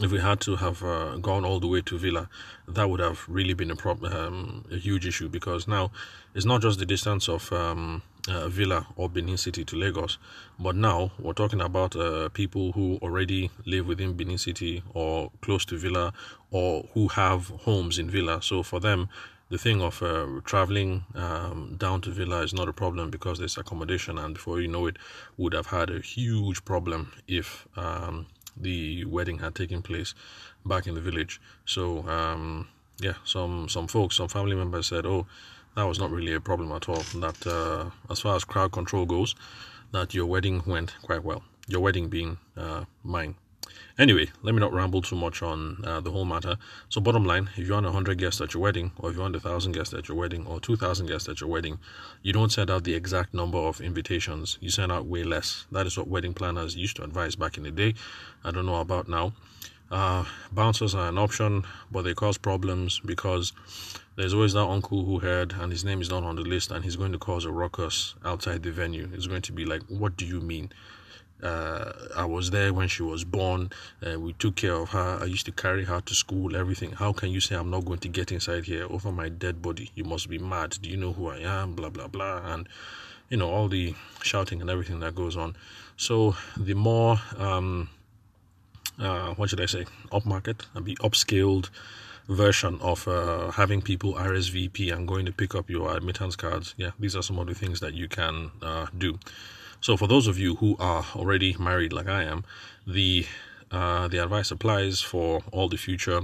if 0.00 0.12
we 0.12 0.20
had 0.20 0.40
to 0.40 0.56
have 0.56 0.82
uh, 0.84 1.16
gone 1.16 1.44
all 1.44 1.58
the 1.58 1.66
way 1.66 1.80
to 1.80 1.98
Villa, 1.98 2.28
that 2.68 2.88
would 2.88 3.00
have 3.00 3.24
really 3.26 3.54
been 3.54 3.70
a 3.70 3.76
problem, 3.76 4.12
um, 4.12 4.64
a 4.70 4.76
huge 4.76 5.06
issue 5.06 5.28
because 5.28 5.66
now 5.66 5.90
it's 6.34 6.46
not 6.46 6.62
just 6.62 6.78
the 6.78 6.86
distance 6.86 7.28
of 7.28 7.52
um, 7.52 8.02
uh, 8.28 8.48
Villa 8.48 8.86
or 8.96 9.08
Benin 9.08 9.36
City 9.36 9.64
to 9.64 9.76
Lagos, 9.76 10.18
but 10.58 10.76
now 10.76 11.10
we're 11.18 11.32
talking 11.32 11.60
about 11.60 11.96
uh, 11.96 12.28
people 12.28 12.72
who 12.72 12.98
already 13.02 13.50
live 13.66 13.86
within 13.86 14.14
Benin 14.14 14.38
City 14.38 14.82
or 14.94 15.30
close 15.40 15.64
to 15.66 15.78
Villa 15.78 16.12
or 16.50 16.84
who 16.94 17.08
have 17.08 17.48
homes 17.48 17.98
in 17.98 18.10
Villa. 18.10 18.42
So 18.42 18.62
for 18.62 18.80
them, 18.80 19.08
the 19.50 19.58
thing 19.58 19.80
of 19.80 20.02
uh, 20.02 20.26
traveling 20.44 21.04
um, 21.14 21.76
down 21.78 22.00
to 22.02 22.10
Villa 22.10 22.42
is 22.42 22.52
not 22.52 22.68
a 22.68 22.72
problem 22.72 23.10
because 23.10 23.38
there's 23.38 23.56
accommodation, 23.56 24.18
and 24.18 24.34
before 24.34 24.60
you 24.60 24.68
know 24.68 24.86
it, 24.86 24.96
would 25.38 25.54
have 25.54 25.68
had 25.68 25.90
a 25.90 26.00
huge 26.00 26.64
problem 26.64 27.12
if 27.26 27.66
um, 27.76 28.26
the 28.56 29.04
wedding 29.06 29.38
had 29.38 29.54
taken 29.54 29.80
place 29.82 30.14
back 30.66 30.86
in 30.86 30.94
the 30.94 31.00
village. 31.00 31.40
So 31.64 32.06
um, 32.06 32.68
yeah, 33.00 33.14
some 33.24 33.68
some 33.68 33.86
folks, 33.86 34.16
some 34.16 34.28
family 34.28 34.54
members 34.54 34.86
said, 34.88 35.06
"Oh, 35.06 35.26
that 35.78 35.86
was 35.86 36.00
not 36.00 36.10
really 36.10 36.32
a 36.32 36.40
problem 36.40 36.72
at 36.72 36.88
all. 36.88 37.02
That 37.20 37.46
uh, 37.46 37.90
as 38.10 38.20
far 38.20 38.34
as 38.34 38.42
crowd 38.44 38.72
control 38.72 39.06
goes, 39.06 39.36
that 39.92 40.12
your 40.12 40.26
wedding 40.26 40.60
went 40.66 40.96
quite 41.02 41.22
well. 41.22 41.44
Your 41.68 41.80
wedding 41.80 42.08
being 42.08 42.38
uh, 42.56 42.84
mine." 43.04 43.36
Anyway, 43.96 44.28
let 44.42 44.54
me 44.54 44.60
not 44.60 44.72
ramble 44.72 45.02
too 45.02 45.14
much 45.14 45.40
on 45.42 45.84
uh, 45.84 46.00
the 46.00 46.10
whole 46.10 46.24
matter. 46.24 46.56
So, 46.88 47.00
bottom 47.00 47.24
line, 47.24 47.50
if 47.56 47.66
you 47.66 47.72
want 47.72 47.84
100 47.84 48.18
guests 48.18 48.40
at 48.40 48.54
your 48.54 48.62
wedding, 48.62 48.92
or 48.98 49.10
if 49.10 49.16
you 49.16 49.22
want 49.22 49.34
1,000 49.34 49.72
guests 49.72 49.92
at 49.92 50.08
your 50.08 50.16
wedding, 50.16 50.46
or 50.46 50.60
2,000 50.60 51.06
guests 51.06 51.28
at 51.28 51.40
your 51.40 51.50
wedding, 51.50 51.78
you 52.22 52.32
don't 52.32 52.50
send 52.50 52.70
out 52.70 52.84
the 52.84 52.94
exact 52.94 53.34
number 53.34 53.58
of 53.58 53.80
invitations. 53.80 54.56
You 54.60 54.70
send 54.70 54.90
out 54.90 55.06
way 55.06 55.24
less. 55.24 55.66
That 55.72 55.86
is 55.86 55.98
what 55.98 56.08
wedding 56.08 56.32
planners 56.32 56.76
used 56.76 56.96
to 56.96 57.04
advise 57.04 57.36
back 57.36 57.56
in 57.56 57.64
the 57.64 57.72
day. 57.72 57.94
I 58.44 58.52
don't 58.52 58.66
know 58.66 58.80
about 58.80 59.08
now. 59.08 59.32
Uh, 59.90 60.24
bouncers 60.52 60.94
are 60.94 61.08
an 61.08 61.18
option, 61.18 61.64
but 61.90 62.02
they 62.02 62.14
cause 62.14 62.38
problems 62.38 63.00
because 63.00 63.52
there's 64.18 64.34
always 64.34 64.52
that 64.52 64.66
uncle 64.66 65.04
who 65.04 65.20
heard 65.20 65.52
and 65.52 65.70
his 65.70 65.84
name 65.84 66.00
is 66.00 66.10
not 66.10 66.24
on 66.24 66.34
the 66.34 66.42
list 66.42 66.72
and 66.72 66.82
he's 66.84 66.96
going 66.96 67.12
to 67.12 67.18
cause 67.18 67.44
a 67.44 67.52
ruckus 67.52 68.16
outside 68.24 68.64
the 68.64 68.72
venue. 68.72 69.08
It's 69.14 69.28
going 69.28 69.42
to 69.42 69.52
be 69.52 69.64
like, 69.64 69.82
what 69.86 70.16
do 70.16 70.26
you 70.26 70.40
mean? 70.40 70.72
Uh, 71.40 71.92
I 72.16 72.24
was 72.24 72.50
there 72.50 72.74
when 72.74 72.88
she 72.88 73.04
was 73.04 73.22
born. 73.22 73.70
Uh, 74.04 74.18
we 74.18 74.32
took 74.32 74.56
care 74.56 74.74
of 74.74 74.88
her. 74.88 75.20
I 75.22 75.26
used 75.26 75.46
to 75.46 75.52
carry 75.52 75.84
her 75.84 76.00
to 76.00 76.14
school, 76.16 76.56
everything. 76.56 76.90
How 76.90 77.12
can 77.12 77.30
you 77.30 77.38
say 77.38 77.54
I'm 77.54 77.70
not 77.70 77.84
going 77.84 78.00
to 78.00 78.08
get 78.08 78.32
inside 78.32 78.64
here 78.64 78.88
over 78.90 79.12
my 79.12 79.28
dead 79.28 79.62
body? 79.62 79.92
You 79.94 80.02
must 80.02 80.28
be 80.28 80.38
mad. 80.38 80.76
Do 80.82 80.90
you 80.90 80.96
know 80.96 81.12
who 81.12 81.28
I 81.28 81.38
am? 81.38 81.74
Blah, 81.74 81.90
blah, 81.90 82.08
blah. 82.08 82.52
And, 82.52 82.68
you 83.28 83.36
know, 83.36 83.48
all 83.48 83.68
the 83.68 83.94
shouting 84.24 84.60
and 84.60 84.68
everything 84.68 84.98
that 84.98 85.14
goes 85.14 85.36
on. 85.36 85.54
So 85.96 86.34
the 86.56 86.74
more, 86.74 87.20
um, 87.36 87.88
uh, 88.98 89.34
what 89.34 89.50
should 89.50 89.60
I 89.60 89.66
say, 89.66 89.86
upmarket 90.10 90.62
and 90.74 90.84
be 90.84 90.96
upscaled 90.96 91.70
version 92.28 92.78
of 92.80 93.08
uh, 93.08 93.50
having 93.50 93.80
people 93.80 94.14
RSVP 94.14 94.92
and 94.92 95.08
going 95.08 95.26
to 95.26 95.32
pick 95.32 95.54
up 95.54 95.70
your 95.70 95.96
admittance 95.96 96.36
cards. 96.36 96.74
Yeah, 96.76 96.90
these 96.98 97.16
are 97.16 97.22
some 97.22 97.38
of 97.38 97.46
the 97.46 97.54
things 97.54 97.80
that 97.80 97.94
you 97.94 98.08
can 98.08 98.50
uh, 98.62 98.86
do. 98.96 99.18
So 99.80 99.96
for 99.96 100.06
those 100.06 100.26
of 100.26 100.38
you 100.38 100.56
who 100.56 100.76
are 100.78 101.04
already 101.14 101.56
married, 101.58 101.92
like 101.92 102.08
I 102.08 102.24
am, 102.24 102.44
the 102.86 103.26
uh, 103.70 104.08
the 104.08 104.22
advice 104.22 104.50
applies 104.50 105.02
for 105.02 105.42
all 105.52 105.68
the 105.68 105.76
future 105.76 106.22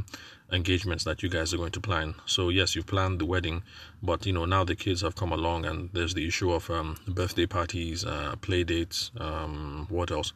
engagements 0.51 1.05
that 1.05 1.23
you 1.23 1.29
guys 1.29 1.53
are 1.53 1.57
going 1.57 1.73
to 1.73 1.81
plan. 1.81 2.15
So 2.27 2.49
yes, 2.49 2.75
you've 2.75 2.87
planned 2.87 3.21
the 3.21 3.27
wedding, 3.27 3.63
but 4.03 4.25
you 4.27 4.33
know 4.33 4.45
now 4.45 4.65
the 4.65 4.77
kids 4.77 5.03
have 5.03 5.17
come 5.17 5.33
along, 5.33 5.67
and 5.67 5.91
there's 5.93 6.15
the 6.15 6.27
issue 6.27 6.53
of 6.53 6.71
um, 6.71 6.97
birthday 7.07 7.47
parties, 7.47 8.05
uh, 8.05 8.37
play 8.41 8.65
dates, 8.65 9.11
um, 9.19 9.87
what 9.91 10.11
else? 10.11 10.33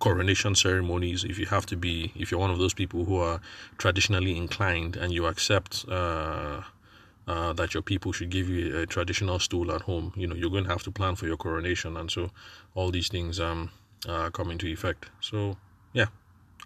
Coronation 0.00 0.54
ceremonies. 0.54 1.22
If 1.24 1.38
you 1.38 1.46
have 1.46 1.66
to 1.66 1.76
be, 1.76 2.12
if 2.16 2.30
you're 2.30 2.40
one 2.40 2.50
of 2.50 2.58
those 2.58 2.74
people 2.74 3.04
who 3.04 3.16
are 3.16 3.40
traditionally 3.78 4.36
inclined 4.36 4.96
and 4.96 5.12
you 5.12 5.26
accept. 5.26 5.84
Uh, 5.88 6.62
uh, 7.28 7.52
that 7.52 7.74
your 7.74 7.82
people 7.82 8.10
should 8.10 8.28
give 8.30 8.48
you 8.48 8.76
a 8.78 8.86
traditional 8.86 9.38
stool 9.38 9.70
at 9.70 9.82
home. 9.82 10.12
You 10.16 10.26
know, 10.26 10.34
you're 10.34 10.50
going 10.50 10.64
to 10.64 10.70
have 10.70 10.82
to 10.82 10.90
plan 10.90 11.14
for 11.14 11.26
your 11.26 11.36
coronation, 11.36 11.96
and 11.96 12.10
so 12.10 12.30
all 12.74 12.90
these 12.90 13.08
things 13.08 13.38
um, 13.38 13.70
uh, 14.08 14.30
come 14.30 14.50
into 14.50 14.66
effect. 14.66 15.10
So, 15.20 15.56
yeah, 15.92 16.06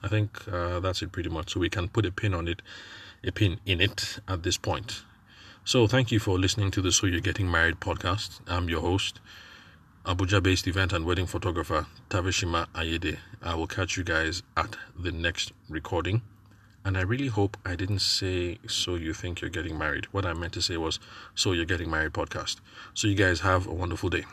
I 0.02 0.08
think 0.08 0.40
uh, 0.50 0.80
that's 0.80 1.02
it 1.02 1.12
pretty 1.12 1.28
much. 1.28 1.52
So 1.52 1.60
we 1.60 1.68
can 1.68 1.88
put 1.88 2.06
a 2.06 2.10
pin 2.10 2.32
on 2.32 2.48
it, 2.48 2.62
a 3.22 3.32
pin 3.32 3.60
in 3.66 3.80
it 3.80 4.20
at 4.26 4.42
this 4.42 4.56
point. 4.56 5.02
So, 5.64 5.86
thank 5.86 6.10
you 6.10 6.18
for 6.18 6.38
listening 6.38 6.70
to 6.72 6.80
the 6.80 6.92
So 6.92 7.06
You're 7.06 7.20
Getting 7.20 7.50
Married 7.50 7.80
podcast. 7.80 8.40
I'm 8.46 8.68
your 8.68 8.80
host, 8.80 9.20
Abuja 10.04 10.42
based 10.42 10.66
event 10.66 10.92
and 10.92 11.06
wedding 11.06 11.24
photographer 11.24 11.86
Tavishima 12.10 12.66
Ayede. 12.74 13.16
I 13.42 13.54
will 13.54 13.66
catch 13.66 13.96
you 13.96 14.04
guys 14.04 14.42
at 14.54 14.76
the 14.98 15.10
next 15.10 15.52
recording. 15.70 16.20
And 16.84 16.98
I 16.98 17.00
really 17.00 17.28
hope 17.28 17.56
I 17.64 17.74
didn't 17.74 18.00
say, 18.00 18.58
so 18.68 18.96
you 18.96 19.14
think 19.14 19.40
you're 19.40 19.48
getting 19.48 19.78
married. 19.78 20.04
What 20.12 20.26
I 20.26 20.34
meant 20.34 20.52
to 20.52 20.60
say 20.60 20.76
was, 20.76 21.00
so 21.34 21.52
you're 21.52 21.64
getting 21.64 21.90
married 21.90 22.12
podcast. 22.12 22.56
So 22.92 23.08
you 23.08 23.14
guys 23.14 23.40
have 23.40 23.66
a 23.66 23.72
wonderful 23.72 24.10
day. 24.10 24.24